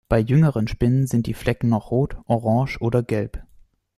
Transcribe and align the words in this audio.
Bei 0.09 0.19
jüngeren 0.19 0.67
Spinnen 0.67 1.05
sind 1.05 1.27
die 1.27 1.35
Flecken 1.35 1.69
noch 1.69 1.91
rot, 1.91 2.17
orange 2.25 2.79
oder 2.81 3.03
gelb. 3.03 3.43